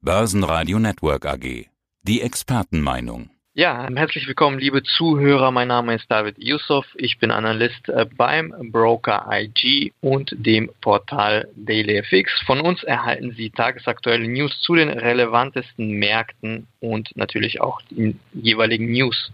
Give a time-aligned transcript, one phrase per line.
[0.00, 1.66] Börsenradio Network AG.
[2.04, 3.30] Die Expertenmeinung.
[3.54, 5.50] Ja, herzlich willkommen, liebe Zuhörer.
[5.50, 6.86] Mein Name ist David Yusuf.
[6.94, 12.30] Ich bin Analyst äh, beim Broker IG und dem Portal DailyFX.
[12.46, 18.92] Von uns erhalten Sie tagesaktuelle News zu den relevantesten Märkten und natürlich auch den jeweiligen
[18.92, 19.32] News.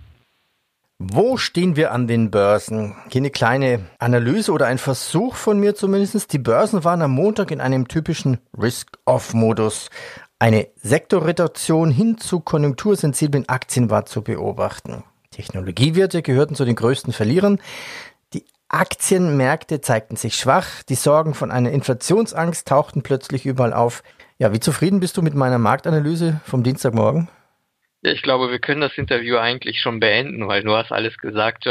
[0.98, 2.94] Wo stehen wir an den Börsen?
[3.10, 6.32] Hier eine kleine Analyse oder ein Versuch von mir zumindest.
[6.32, 9.90] Die Börsen waren am Montag in einem typischen Risk-Off-Modus.
[10.44, 15.02] Eine Sektorrotation hin zu konjunktursensiblen Aktien war zu beobachten.
[15.30, 17.58] Technologiewerte gehörten zu den größten Verlierern.
[18.34, 20.82] Die Aktienmärkte zeigten sich schwach.
[20.82, 24.02] Die Sorgen von einer Inflationsangst tauchten plötzlich überall auf.
[24.36, 27.30] Ja, wie zufrieden bist du mit meiner Marktanalyse vom Dienstagmorgen?
[28.02, 31.64] Ja, ich glaube, wir können das Interview eigentlich schon beenden, weil du hast alles gesagt,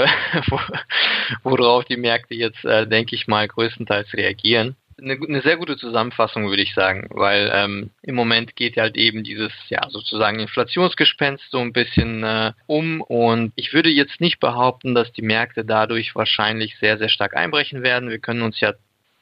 [1.44, 6.50] worauf die Märkte jetzt, äh, denke ich mal, größtenteils reagieren eine, eine sehr gute Zusammenfassung,
[6.50, 11.60] würde ich sagen, weil ähm, im Moment geht halt eben dieses, ja, sozusagen Inflationsgespenst so
[11.60, 16.78] ein bisschen äh, um und ich würde jetzt nicht behaupten, dass die Märkte dadurch wahrscheinlich
[16.80, 18.10] sehr, sehr stark einbrechen werden.
[18.10, 18.74] Wir können uns ja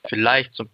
[0.07, 0.65] vielleicht so,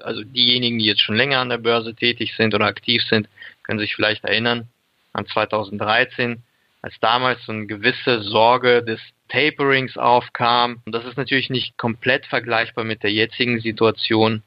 [0.00, 3.28] also diejenigen, die jetzt schon länger an der Börse tätig sind oder aktiv sind,
[3.64, 4.68] können sich vielleicht erinnern
[5.12, 6.42] an 2013,
[6.82, 10.82] als damals so eine gewisse Sorge des Taperings aufkam.
[10.84, 14.42] Und das ist natürlich nicht komplett vergleichbar mit der jetzigen Situation.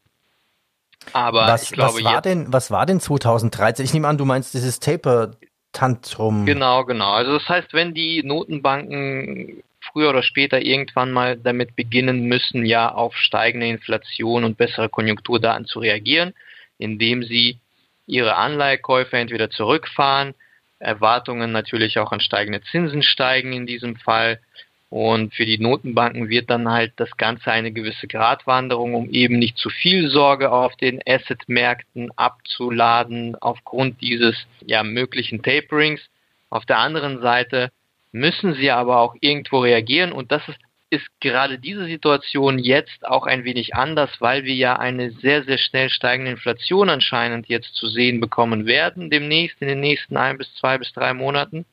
[1.11, 3.83] Aber was, glaube, was war denn, was war denn 2013?
[3.83, 6.45] Ich nehme an, du meinst dieses Taper-Tantrum.
[6.45, 7.11] Genau, genau.
[7.11, 12.89] Also das heißt, wenn die Notenbanken früher oder später irgendwann mal damit beginnen müssen, ja
[12.89, 16.33] auf steigende Inflation und bessere Konjunkturdaten zu reagieren,
[16.77, 17.59] indem sie
[18.07, 20.35] ihre Anleihekäufe entweder zurückfahren,
[20.79, 24.39] Erwartungen natürlich auch an steigende Zinsen steigen in diesem Fall
[24.93, 29.57] und für die Notenbanken wird dann halt das Ganze eine gewisse Gratwanderung, um eben nicht
[29.57, 35.99] zu viel Sorge auf den Assetmärkten abzuladen aufgrund dieses ja, möglichen Taperings.
[36.51, 37.71] Auf der anderen Seite
[38.11, 40.59] müssen sie aber auch irgendwo reagieren und das ist,
[40.91, 45.57] ist gerade diese Situation jetzt auch ein wenig anders, weil wir ja eine sehr, sehr
[45.57, 50.53] schnell steigende Inflation anscheinend jetzt zu sehen bekommen werden, demnächst in den nächsten ein bis
[50.53, 51.65] zwei bis drei Monaten.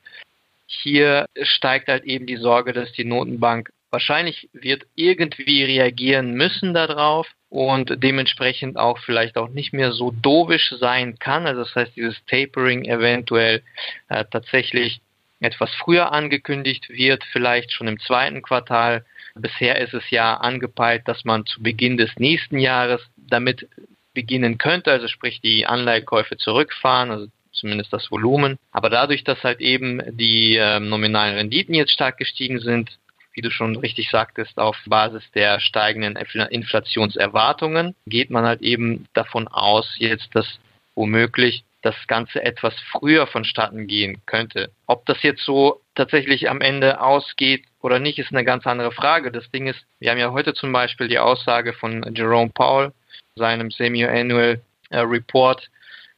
[0.83, 7.27] Hier steigt halt eben die Sorge, dass die Notenbank wahrscheinlich wird irgendwie reagieren müssen darauf
[7.49, 11.45] und dementsprechend auch vielleicht auch nicht mehr so dovisch sein kann.
[11.45, 13.61] Also das heißt, dieses Tapering eventuell
[14.07, 15.01] äh, tatsächlich
[15.41, 19.03] etwas früher angekündigt wird, vielleicht schon im zweiten Quartal.
[19.35, 23.67] Bisher ist es ja angepeilt, dass man zu Beginn des nächsten Jahres damit
[24.13, 28.57] beginnen könnte, also sprich die Anleihekäufe zurückfahren, also zumindest das Volumen.
[28.71, 32.97] Aber dadurch, dass halt eben die äh, nominalen Renditen jetzt stark gestiegen sind,
[33.33, 39.47] wie du schon richtig sagtest, auf Basis der steigenden Inflationserwartungen, geht man halt eben davon
[39.47, 40.59] aus, jetzt, dass
[40.95, 44.71] womöglich das Ganze etwas früher vonstatten gehen könnte.
[44.85, 49.31] Ob das jetzt so tatsächlich am Ende ausgeht oder nicht, ist eine ganz andere Frage.
[49.31, 52.91] Das Ding ist, wir haben ja heute zum Beispiel die Aussage von Jerome Powell,
[53.35, 55.69] seinem Semi-Annual äh, Report,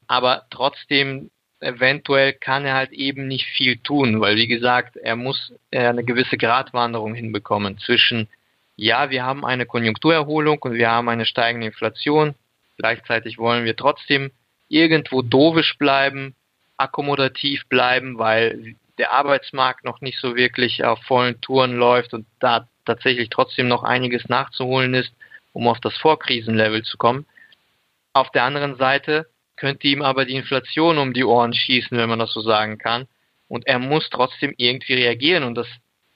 [0.08, 1.30] aber trotzdem
[1.64, 6.03] eventuell kann er halt eben nicht viel tun, weil wie gesagt, er muss äh, eine
[6.03, 8.28] gewisse Gratwanderung hinbekommen zwischen,
[8.75, 12.36] ja, wir haben eine Konjunkturerholung und wir haben eine steigende Inflation,
[12.78, 14.31] gleichzeitig wollen wir trotzdem
[14.68, 16.36] irgendwo dovisch bleiben,
[16.78, 22.68] akkommodativ bleiben, weil der Arbeitsmarkt noch nicht so wirklich auf vollen Touren läuft und da
[22.86, 25.13] tatsächlich trotzdem noch einiges nachzuholen ist,
[25.53, 27.25] um auf das Vorkrisenlevel zu kommen.
[28.13, 29.28] Auf der anderen Seite
[29.63, 33.07] könnte ihm aber die Inflation um die Ohren schießen, wenn man das so sagen kann.
[33.47, 35.44] Und er muss trotzdem irgendwie reagieren.
[35.46, 35.68] Und das,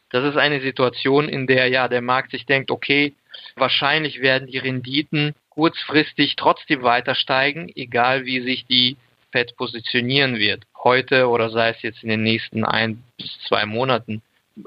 [0.10, 3.14] das ist eine Situation, in der ja der Markt sich denkt, okay,
[3.56, 8.98] wahrscheinlich werden die Renditen kurzfristig trotzdem weiter steigen, egal wie sich die
[9.32, 10.64] Fed positionieren wird.
[10.84, 14.22] Heute oder sei es jetzt in den nächsten ein bis zwei Monaten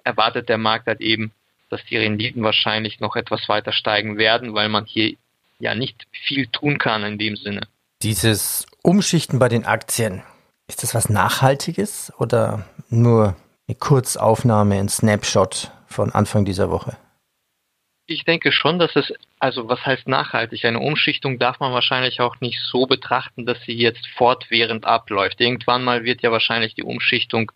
[0.04, 1.32] erwartet der Markt halt eben,
[1.68, 5.16] dass die Renditen wahrscheinlich noch etwas weiter steigen werden, weil man hier
[5.58, 7.60] ja nicht viel tun kann in dem Sinne.
[8.02, 10.22] Dieses Umschichten bei den Aktien,
[10.68, 13.36] ist das was Nachhaltiges oder nur
[13.68, 16.96] eine Kurzaufnahme, ein Snapshot von Anfang dieser Woche?
[18.06, 20.64] Ich denke schon, dass es, also was heißt nachhaltig?
[20.64, 25.40] Eine Umschichtung darf man wahrscheinlich auch nicht so betrachten, dass sie jetzt fortwährend abläuft.
[25.40, 27.52] Irgendwann mal wird ja wahrscheinlich die Umschichtung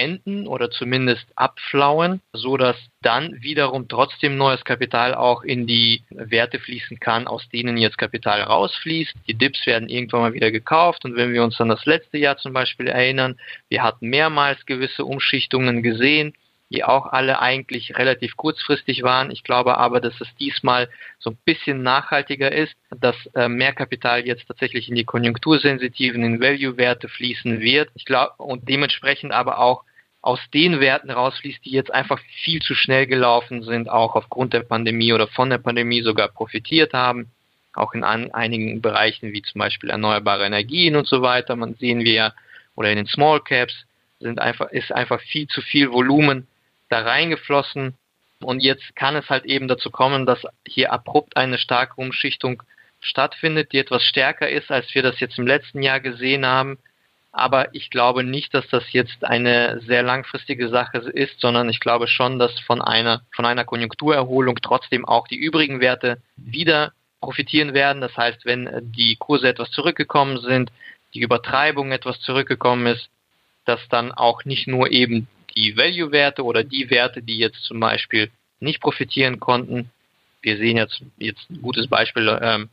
[0.00, 6.58] enden oder zumindest abflauen, so dass dann wiederum trotzdem neues Kapital auch in die Werte
[6.58, 9.12] fließen kann, aus denen jetzt Kapital rausfließt.
[9.28, 12.38] Die Dips werden irgendwann mal wieder gekauft und wenn wir uns an das letzte Jahr
[12.38, 13.38] zum Beispiel erinnern,
[13.68, 16.32] wir hatten mehrmals gewisse Umschichtungen gesehen,
[16.70, 19.30] die auch alle eigentlich relativ kurzfristig waren.
[19.30, 20.88] Ich glaube aber, dass es diesmal
[21.18, 26.40] so ein bisschen nachhaltiger ist, dass äh, mehr Kapital jetzt tatsächlich in die konjunktursensitiven, in
[26.40, 27.90] Value-Werte fließen wird.
[27.94, 29.84] Ich glaube, und dementsprechend aber auch
[30.22, 34.60] aus den Werten rausfließt, die jetzt einfach viel zu schnell gelaufen sind, auch aufgrund der
[34.60, 37.30] Pandemie oder von der Pandemie sogar profitiert haben.
[37.72, 41.56] Auch in an, einigen Bereichen wie zum Beispiel erneuerbare Energien und so weiter.
[41.56, 42.34] Man sehen wir ja,
[42.74, 43.86] oder in den Small Caps
[44.18, 46.46] sind einfach, ist einfach viel zu viel Volumen
[46.90, 47.94] da reingeflossen.
[48.42, 52.62] Und jetzt kann es halt eben dazu kommen, dass hier abrupt eine starke Umschichtung
[53.00, 56.78] stattfindet, die etwas stärker ist, als wir das jetzt im letzten Jahr gesehen haben.
[57.32, 62.08] Aber ich glaube nicht, dass das jetzt eine sehr langfristige Sache ist, sondern ich glaube
[62.08, 68.00] schon, dass von einer, von einer Konjunkturerholung trotzdem auch die übrigen Werte wieder profitieren werden.
[68.00, 70.72] Das heißt, wenn die Kurse etwas zurückgekommen sind,
[71.14, 73.08] die Übertreibung etwas zurückgekommen ist,
[73.64, 78.30] dass dann auch nicht nur eben die Value-Werte oder die Werte, die jetzt zum Beispiel
[78.58, 79.90] nicht profitieren konnten.
[80.42, 82.70] Wir sehen jetzt, jetzt ein gutes Beispiel ähm,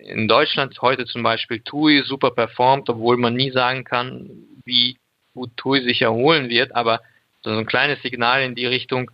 [0.00, 4.30] in Deutschland heute zum Beispiel TUI super performt, obwohl man nie sagen kann,
[4.64, 4.96] wie
[5.34, 7.00] gut TUI sich erholen wird, aber
[7.42, 9.10] so ein kleines Signal in die Richtung,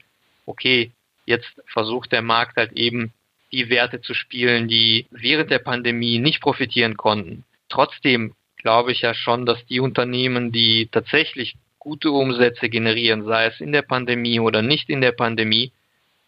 [0.47, 0.93] okay,
[1.27, 3.12] jetzt versucht der Markt halt eben
[3.53, 7.45] die Werte zu spielen, die während der Pandemie nicht profitieren konnten.
[7.69, 13.61] Trotzdem glaube ich ja schon, dass die Unternehmen, die tatsächlich gute Umsätze generieren, sei es
[13.61, 15.71] in der Pandemie oder nicht in der Pandemie,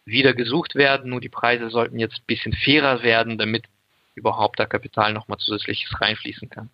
[0.05, 1.09] wieder gesucht werden.
[1.09, 3.65] Nur die Preise sollten jetzt ein bisschen fairer werden, damit
[4.17, 6.69] überhaupt da Kapital nochmal zusätzliches reinfließen kann.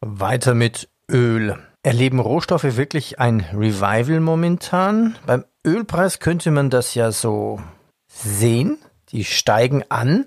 [0.00, 1.58] Weiter mit Öl.
[1.82, 5.16] Erleben Rohstoffe wirklich ein Revival momentan?
[5.26, 7.60] Beim Ölpreis könnte man das ja so
[8.06, 8.78] sehen.
[9.10, 10.26] Die steigen an.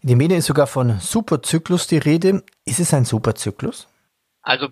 [0.00, 2.42] In den Medien ist sogar von Superzyklus die Rede.
[2.64, 3.88] Ist es ein Superzyklus?
[4.42, 4.68] Also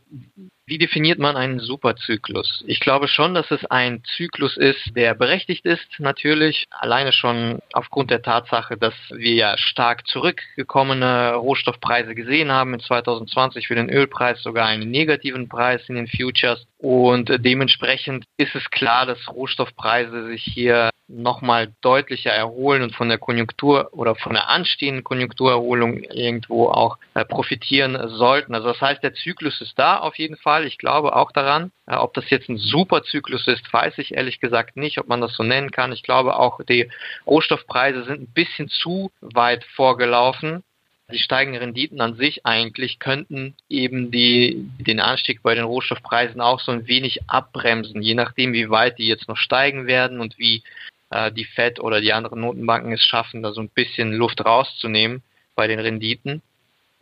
[0.70, 2.62] wie definiert man einen Superzyklus?
[2.64, 6.68] Ich glaube schon, dass es ein Zyklus ist, der berechtigt ist, natürlich.
[6.70, 12.74] Alleine schon aufgrund der Tatsache, dass wir ja stark zurückgekommene Rohstoffpreise gesehen haben.
[12.74, 16.64] In 2020 für den Ölpreis sogar einen negativen Preis in den Futures.
[16.78, 23.18] Und dementsprechend ist es klar, dass Rohstoffpreise sich hier nochmal deutlicher erholen und von der
[23.18, 28.54] Konjunktur oder von der anstehenden Konjunkturerholung irgendwo auch äh, profitieren sollten.
[28.54, 30.59] Also das heißt, der Zyklus ist da auf jeden Fall.
[30.64, 31.72] Ich glaube auch daran.
[31.86, 35.42] Ob das jetzt ein Superzyklus ist, weiß ich ehrlich gesagt nicht, ob man das so
[35.42, 35.92] nennen kann.
[35.92, 36.90] Ich glaube auch, die
[37.26, 40.62] Rohstoffpreise sind ein bisschen zu weit vorgelaufen
[41.10, 46.60] die steigenden Renditen an sich eigentlich könnten eben die, den Anstieg bei den Rohstoffpreisen auch
[46.60, 50.62] so ein wenig abbremsen, je nachdem, wie weit die jetzt noch steigen werden und wie
[51.10, 55.22] äh, die Fed oder die anderen Notenbanken es schaffen, da so ein bisschen Luft rauszunehmen
[55.54, 56.42] bei den Renditen.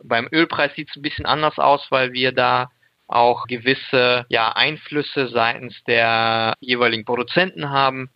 [0.03, 2.71] Beim Ölpreis sieht es ein bisschen anders aus, weil wir da
[3.09, 8.09] auch gewisse ja, Einflüsse seitens der jeweiligen Produzenten haben.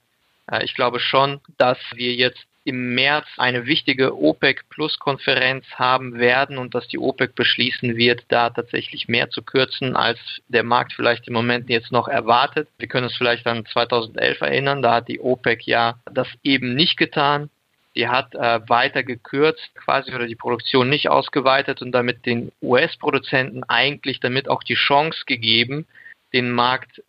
[0.50, 6.74] Äh, ich glaube schon, dass wir jetzt im März eine wichtige OPEC-Plus-Konferenz haben werden und
[6.74, 11.34] dass die OPEC beschließen wird, da tatsächlich mehr zu kürzen, als der Markt vielleicht im
[11.34, 12.70] Moment jetzt noch erwartet.
[12.78, 16.98] Wir können uns vielleicht an 2011 erinnern, da hat die OPEC ja das eben nicht
[16.98, 17.50] getan.
[17.96, 23.64] Die hat äh, weiter gekürzt quasi oder die Produktion nicht ausgeweitet und damit den US-Produzenten
[23.66, 25.86] eigentlich damit auch die Chance gegeben,
[26.34, 27.02] den Markt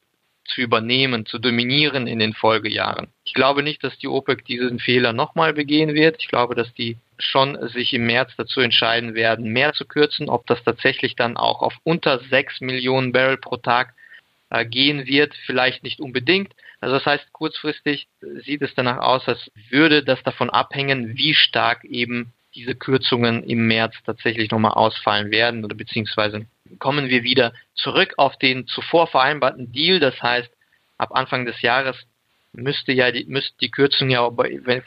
[0.46, 3.08] zu übernehmen, zu dominieren in den Folgejahren.
[3.24, 6.16] Ich glaube nicht, dass die OPEC diesen Fehler nochmal begehen wird.
[6.18, 10.28] Ich glaube, dass die schon sich im März dazu entscheiden werden, mehr zu kürzen.
[10.28, 13.94] Ob das tatsächlich dann auch auf unter 6 Millionen Barrel pro Tag
[14.54, 16.54] äh, gehen wird, vielleicht nicht unbedingt.
[16.80, 18.06] Also das heißt, kurzfristig
[18.44, 23.66] sieht es danach aus, als würde das davon abhängen, wie stark eben diese Kürzungen im
[23.66, 26.46] März tatsächlich nochmal ausfallen werden oder beziehungsweise
[26.78, 29.98] kommen wir wieder zurück auf den zuvor vereinbarten Deal.
[29.98, 30.50] Das heißt,
[30.98, 31.96] ab Anfang des Jahres
[32.52, 34.30] müsste ja die, müsste die Kürzung ja,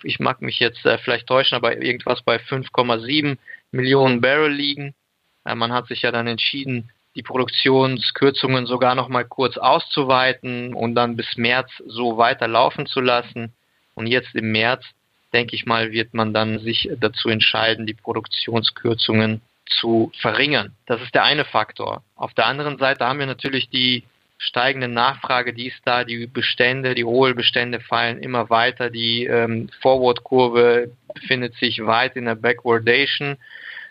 [0.03, 3.37] ich mag mich jetzt äh, vielleicht täuschen, aber irgendwas bei 5,7
[3.71, 4.95] Millionen Barrel liegen.
[5.43, 10.93] Äh, man hat sich ja dann entschieden, die Produktionskürzungen sogar noch mal kurz auszuweiten und
[10.93, 13.53] dann bis März so weiterlaufen zu lassen.
[13.95, 14.85] Und jetzt im März,
[15.33, 20.75] denke ich mal, wird man dann sich dazu entscheiden, die Produktionskürzungen zu verringern.
[20.85, 22.03] Das ist der eine Faktor.
[22.15, 24.03] Auf der anderen Seite haben wir natürlich die
[24.37, 30.91] steigende Nachfrage, die ist da, die Bestände, die Rohölbestände fallen immer weiter, die ähm, Forward-Kurve
[31.15, 33.37] befindet sich weit in der Backwardation.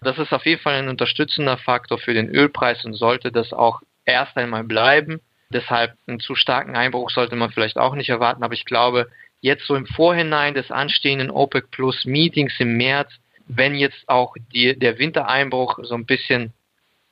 [0.03, 3.83] Das ist auf jeden Fall ein unterstützender Faktor für den Ölpreis und sollte das auch
[4.05, 5.21] erst einmal bleiben.
[5.51, 9.09] Deshalb einen zu starken Einbruch sollte man vielleicht auch nicht erwarten, aber ich glaube,
[9.41, 13.13] jetzt so im Vorhinein des anstehenden OPEC Plus Meetings im März
[13.49, 16.53] wenn jetzt auch die, der Wintereinbruch so ein bisschen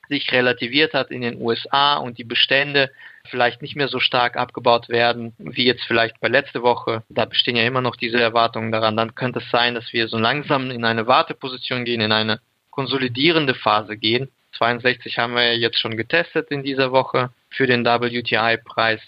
[0.07, 2.91] sich relativiert hat in den USA und die Bestände
[3.27, 7.03] vielleicht nicht mehr so stark abgebaut werden, wie jetzt vielleicht bei letzte Woche.
[7.09, 8.95] Da bestehen ja immer noch diese Erwartungen daran.
[8.95, 12.39] Dann könnte es sein, dass wir so langsam in eine Warteposition gehen, in eine
[12.75, 14.29] konsolidierende Phase gehen.
[14.57, 19.01] 62 haben wir jetzt schon getestet in dieser Woche für den WTI-Preis.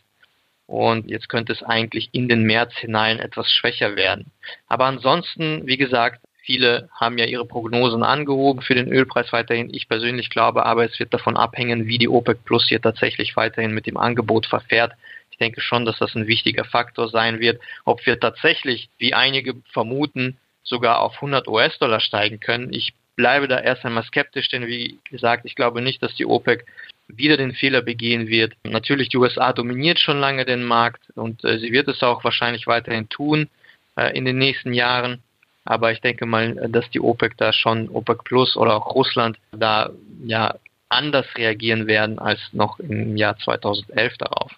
[0.65, 4.31] Und jetzt könnte es eigentlich in den März hinein etwas schwächer werden.
[4.67, 9.73] Aber ansonsten, wie gesagt, viele haben ja ihre Prognosen angehoben für den Ölpreis weiterhin.
[9.73, 13.73] Ich persönlich glaube aber, es wird davon abhängen, wie die OPEC Plus hier tatsächlich weiterhin
[13.73, 14.93] mit dem Angebot verfährt.
[15.31, 19.55] Ich denke schon, dass das ein wichtiger Faktor sein wird, ob wir tatsächlich, wie einige
[19.71, 22.73] vermuten, sogar auf 100 US-Dollar steigen können.
[22.73, 26.65] Ich bleibe da erst einmal skeptisch, denn wie gesagt, ich glaube nicht, dass die OPEC
[27.09, 28.53] wieder den Fehler begehen wird.
[28.63, 32.67] Natürlich, die USA dominiert schon lange den Markt und äh, sie wird es auch wahrscheinlich
[32.67, 33.49] weiterhin tun
[33.97, 35.21] äh, in den nächsten Jahren.
[35.65, 39.89] Aber ich denke mal, dass die OPEC da schon, OPEC Plus oder auch Russland da
[40.23, 40.55] ja
[40.89, 44.51] anders reagieren werden als noch im Jahr 2011 darauf.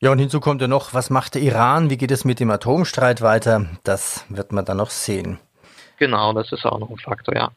[0.00, 1.88] Ja, und hinzu kommt ja noch, was macht der Iran?
[1.88, 3.66] Wie geht es mit dem Atomstreit weiter?
[3.84, 5.38] Das wird man dann noch sehen.
[5.98, 7.52] Genau, das ist auch noch ein Faktor, ja.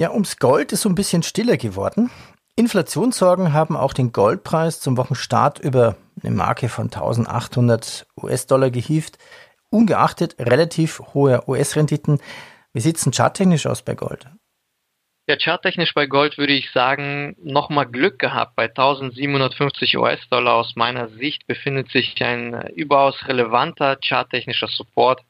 [0.00, 2.08] Ja, ums Gold ist so ein bisschen stiller geworden.
[2.54, 9.18] Inflationssorgen haben auch den Goldpreis zum Wochenstart über eine Marke von 1800 US-Dollar gehievt.
[9.70, 12.20] Ungeachtet relativ hoher US-Renditen.
[12.72, 14.26] Wie sieht es denn charttechnisch aus bei Gold?
[15.26, 18.54] Ja, charttechnisch bei Gold würde ich sagen, nochmal Glück gehabt.
[18.54, 25.22] Bei 1750 US-Dollar aus meiner Sicht befindet sich ein überaus relevanter charttechnischer Support.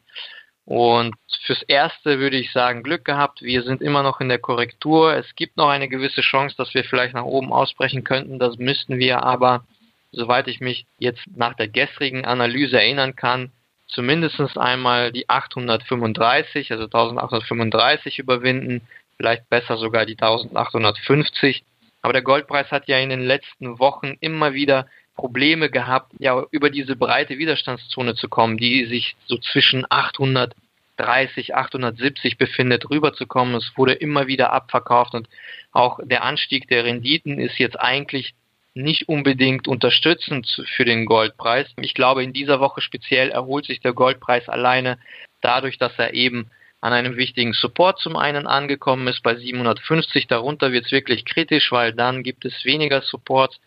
[0.69, 1.15] Und
[1.47, 3.41] fürs Erste würde ich sagen, Glück gehabt.
[3.41, 5.15] Wir sind immer noch in der Korrektur.
[5.15, 8.39] Es gibt noch eine gewisse Chance, dass wir vielleicht nach oben ausbrechen könnten.
[8.39, 9.65] Das müssten wir aber,
[10.13, 13.51] soweit ich mich jetzt nach der gestrigen Analyse erinnern kann,
[13.87, 18.83] zumindest einmal die 835, also 1835 überwinden.
[19.17, 21.65] Vielleicht besser sogar die 1850.
[22.03, 24.87] Aber der Goldpreis hat ja in den letzten Wochen immer wieder
[25.19, 32.39] Probleme gehabt, ja, über diese breite Widerstandszone zu kommen, die sich so zwischen 830, 870
[32.39, 33.57] befindet, rüberzukommen.
[33.57, 35.29] Es wurde immer wieder abverkauft und
[35.73, 38.35] auch der Anstieg der Renditen ist jetzt eigentlich
[38.75, 41.67] nicht unbedingt unterstützend für den Goldpreis.
[41.81, 44.99] Ich glaube, in dieser Woche speziell erholt sich der Goldpreis alleine
[45.41, 46.49] dadurch, dass er eben
[46.81, 50.29] an einem wichtigen Support zum einen angekommen ist bei 750.
[50.29, 53.59] Darunter wird es wirklich kritisch, weil dann gibt es weniger Support.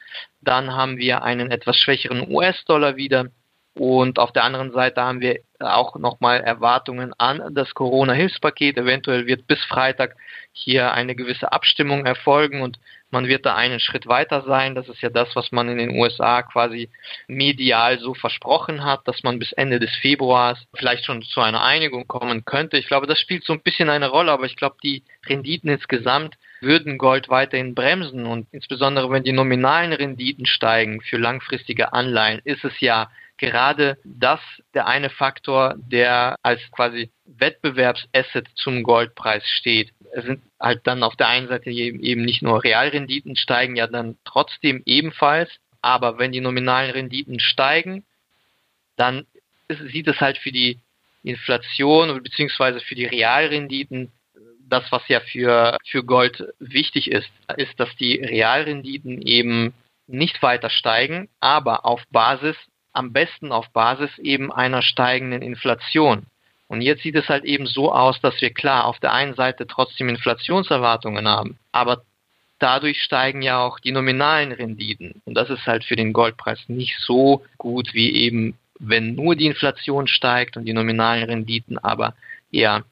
[0.41, 3.27] Dann haben wir einen etwas schwächeren US-Dollar wieder.
[3.73, 8.77] Und auf der anderen Seite haben wir auch nochmal Erwartungen an das Corona-Hilfspaket.
[8.77, 10.15] Eventuell wird bis Freitag
[10.51, 12.79] hier eine gewisse Abstimmung erfolgen und
[13.11, 14.75] man wird da einen Schritt weiter sein.
[14.75, 16.89] Das ist ja das, was man in den USA quasi
[17.27, 22.07] medial so versprochen hat, dass man bis Ende des Februars vielleicht schon zu einer Einigung
[22.07, 22.77] kommen könnte.
[22.77, 26.35] Ich glaube, das spielt so ein bisschen eine Rolle, aber ich glaube, die Renditen insgesamt
[26.61, 32.63] würden Gold weiterhin bremsen und insbesondere wenn die nominalen Renditen steigen für langfristige Anleihen, ist
[32.63, 33.09] es ja
[33.41, 34.39] gerade das
[34.73, 39.91] der eine Faktor, der als quasi Wettbewerbsasset zum Goldpreis steht.
[40.13, 44.17] Es sind halt dann auf der einen Seite eben nicht nur Realrenditen steigen ja dann
[44.25, 45.49] trotzdem ebenfalls,
[45.81, 48.05] aber wenn die nominalen Renditen steigen,
[48.95, 49.25] dann
[49.67, 50.79] sieht es halt für die
[51.23, 52.79] Inflation bzw.
[52.81, 54.11] für die Realrenditen
[54.69, 59.73] das, was ja für, für Gold wichtig ist, ist, dass die Realrenditen eben
[60.07, 62.55] nicht weiter steigen, aber auf Basis
[62.93, 66.25] am besten auf Basis eben einer steigenden Inflation.
[66.67, 69.67] Und jetzt sieht es halt eben so aus, dass wir klar auf der einen Seite
[69.67, 72.03] trotzdem Inflationserwartungen haben, aber
[72.59, 75.21] dadurch steigen ja auch die nominalen Renditen.
[75.25, 79.47] Und das ist halt für den Goldpreis nicht so gut wie eben, wenn nur die
[79.47, 82.13] Inflation steigt und die nominalen Renditen aber
[82.51, 82.85] eher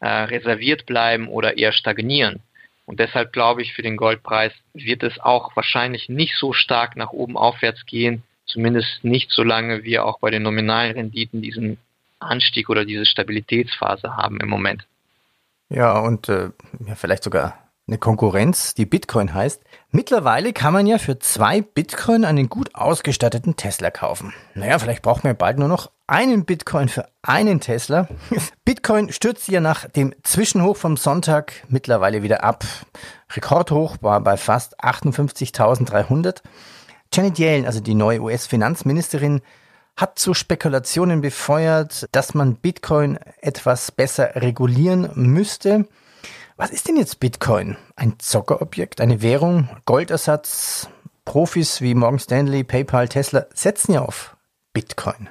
[0.00, 2.40] äh, reserviert bleiben oder eher stagnieren.
[2.86, 7.10] Und deshalb glaube ich, für den Goldpreis wird es auch wahrscheinlich nicht so stark nach
[7.10, 11.78] oben aufwärts gehen, Zumindest nicht so lange wir auch bei den nominalen Renditen diesen
[12.18, 14.86] Anstieg oder diese Stabilitätsphase haben im Moment.
[15.68, 16.50] Ja, und äh,
[16.86, 19.62] ja, vielleicht sogar eine Konkurrenz, die Bitcoin heißt.
[19.90, 24.32] Mittlerweile kann man ja für zwei Bitcoin einen gut ausgestatteten Tesla kaufen.
[24.54, 28.08] Naja, vielleicht brauchen wir bald nur noch einen Bitcoin für einen Tesla.
[28.64, 32.64] Bitcoin stürzt ja nach dem Zwischenhoch vom Sonntag mittlerweile wieder ab.
[33.32, 36.42] Rekordhoch war bei fast 58.300.
[37.14, 39.40] Janet Yellen, also die neue US-Finanzministerin,
[39.96, 45.86] hat zu Spekulationen befeuert, dass man Bitcoin etwas besser regulieren müsste.
[46.56, 47.76] Was ist denn jetzt Bitcoin?
[47.94, 50.88] Ein Zockerobjekt, eine Währung, Goldersatz?
[51.24, 54.36] Profis wie Morgan Stanley, PayPal, Tesla setzen ja auf
[54.72, 55.28] Bitcoin.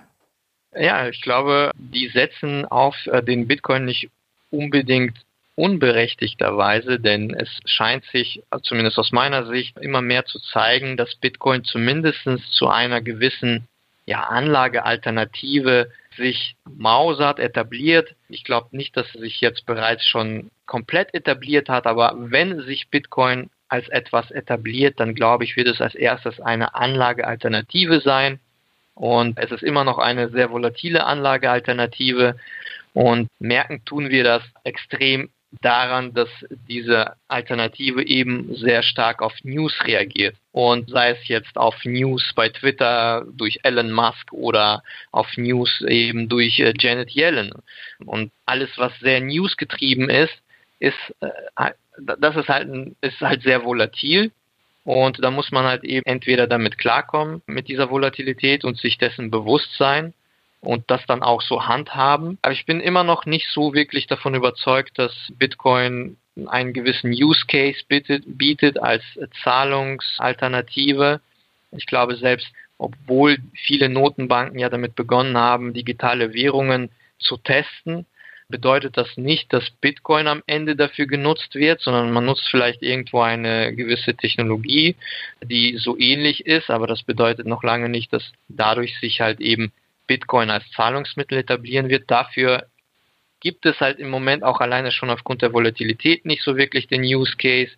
[0.74, 4.10] Ja, ich glaube, die setzen auf äh, den Bitcoin nicht
[4.52, 5.18] unbedingt
[5.56, 11.64] unberechtigterweise, denn es scheint sich, zumindest aus meiner Sicht, immer mehr zu zeigen, dass Bitcoin
[11.64, 13.68] zumindest zu einer gewissen
[14.06, 18.16] ja, Anlagealternative sich mausert, etabliert.
[18.30, 22.90] Ich glaube nicht, dass es sich jetzt bereits schon komplett etabliert hat, aber wenn sich
[22.90, 28.40] Bitcoin als etwas etabliert, dann glaube ich, wird es als erstes eine Anlagealternative sein.
[28.96, 32.36] Und es ist immer noch eine sehr volatile Anlagealternative.
[32.94, 35.30] Und merken tun wir das extrem
[35.62, 36.30] daran, dass
[36.68, 40.36] diese Alternative eben sehr stark auf News reagiert.
[40.52, 46.30] Und sei es jetzt auf News bei Twitter durch Elon Musk oder auf News eben
[46.30, 47.54] durch äh, Janet Yellen.
[48.06, 50.34] Und alles, was sehr newsgetrieben ist,
[50.80, 51.72] ist, äh,
[52.18, 54.32] das ist halt, ist halt sehr volatil.
[54.84, 59.32] Und da muss man halt eben entweder damit klarkommen, mit dieser Volatilität und sich dessen
[59.32, 60.14] bewusst sein
[60.64, 62.38] und das dann auch so handhaben.
[62.42, 66.18] Aber ich bin immer noch nicht so wirklich davon überzeugt, dass Bitcoin
[66.48, 69.04] einen gewissen Use Case bietet, bietet als
[69.44, 71.20] Zahlungsalternative.
[71.72, 76.90] Ich glaube selbst, obwohl viele Notenbanken ja damit begonnen haben, digitale Währungen
[77.20, 78.06] zu testen,
[78.48, 83.22] bedeutet das nicht, dass Bitcoin am Ende dafür genutzt wird, sondern man nutzt vielleicht irgendwo
[83.22, 84.96] eine gewisse Technologie,
[85.44, 89.72] die so ähnlich ist, aber das bedeutet noch lange nicht, dass dadurch sich halt eben
[90.08, 92.10] Bitcoin als Zahlungsmittel etablieren wird.
[92.10, 92.68] Dafür
[93.40, 97.04] gibt es halt im Moment auch alleine schon aufgrund der Volatilität nicht so wirklich den
[97.04, 97.74] Use Case.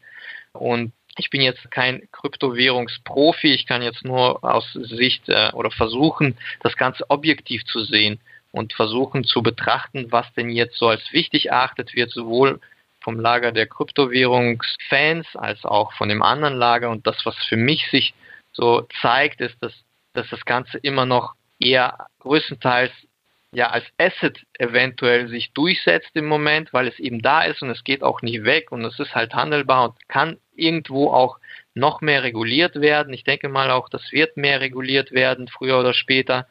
[0.54, 6.38] Und ich bin jetzt kein Kryptowährungsprofi, ich kann jetzt nur aus Sicht äh, oder versuchen,
[6.62, 8.20] das Ganze objektiv zu sehen
[8.52, 12.60] und versuchen zu betrachten, was denn jetzt so als wichtig erachtet wird, sowohl
[13.02, 16.90] vom Lager der Kryptowährungsfans als auch von dem anderen Lager.
[16.90, 18.14] Und das, was für mich sich
[18.52, 19.74] so zeigt, ist, dass,
[20.14, 22.92] dass das Ganze immer noch eher größtenteils
[23.52, 27.84] ja als Asset eventuell sich durchsetzt im Moment, weil es eben da ist und es
[27.84, 31.38] geht auch nicht weg und es ist halt handelbar und kann irgendwo auch
[31.74, 33.14] noch mehr reguliert werden.
[33.14, 36.48] Ich denke mal auch, das wird mehr reguliert werden, früher oder später,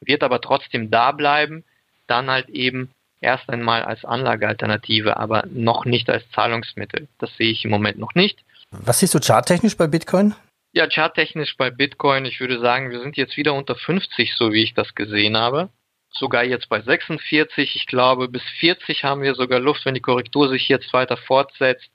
[0.00, 1.64] wird aber trotzdem da bleiben,
[2.06, 7.08] dann halt eben erst einmal als Anlagealternative, aber noch nicht als Zahlungsmittel.
[7.18, 8.38] Das sehe ich im Moment noch nicht.
[8.70, 10.34] Was siehst du charttechnisch bei Bitcoin?
[10.76, 14.62] Ja, charttechnisch bei Bitcoin, ich würde sagen, wir sind jetzt wieder unter 50, so wie
[14.62, 15.70] ich das gesehen habe.
[16.10, 17.76] Sogar jetzt bei 46.
[17.76, 21.88] Ich glaube, bis 40 haben wir sogar Luft, wenn die Korrektur sich jetzt weiter fortsetzt.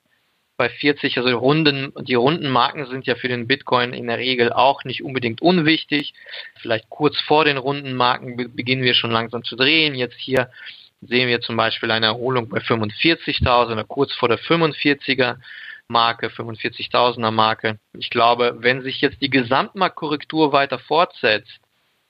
[0.57, 4.51] Bei 40, also runden, die runden Marken sind ja für den Bitcoin in der Regel
[4.51, 6.15] auch nicht unbedingt unwichtig.
[6.59, 9.93] Vielleicht kurz vor den runden Marken beginnen wir schon langsam zu drehen.
[9.93, 10.49] Jetzt hier
[11.01, 15.37] sehen wir zum Beispiel eine Erholung bei 45.000 kurz vor der 45er.
[15.91, 17.79] Marke, 45.000er Marke.
[17.93, 21.59] Ich glaube, wenn sich jetzt die Gesamtmarktkorrektur weiter fortsetzt,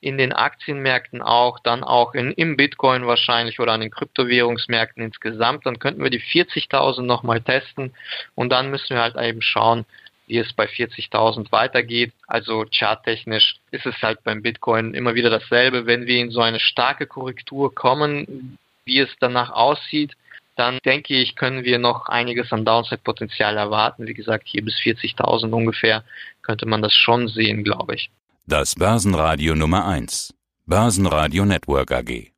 [0.01, 5.65] in den Aktienmärkten auch, dann auch in, im Bitcoin wahrscheinlich oder an den Kryptowährungsmärkten insgesamt,
[5.65, 7.93] dann könnten wir die 40.000 nochmal testen
[8.33, 9.85] und dann müssen wir halt eben schauen,
[10.25, 12.13] wie es bei 40.000 weitergeht.
[12.25, 15.85] Also charttechnisch ist es halt beim Bitcoin immer wieder dasselbe.
[15.85, 20.13] Wenn wir in so eine starke Korrektur kommen, wie es danach aussieht,
[20.61, 24.05] dann denke ich, können wir noch einiges an Downside-Potenzial erwarten.
[24.05, 26.03] Wie gesagt, hier bis 40.000 ungefähr
[26.43, 28.11] könnte man das schon sehen, glaube ich.
[28.45, 30.35] Das Börsenradio Nummer 1.
[30.67, 32.30] Börsenradio Network AG.